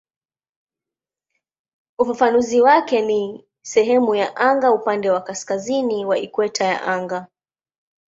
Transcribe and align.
Ufafanuzi 1.99 2.61
wake 2.61 3.01
ni 3.01 3.45
"sehemu 3.61 4.15
ya 4.15 4.35
anga 4.35 4.71
upande 4.71 5.09
wa 5.09 5.21
kaskazini 5.21 6.05
wa 6.05 6.17
ikweta 6.17 6.65
ya 6.65 6.81
anga". 6.83 7.27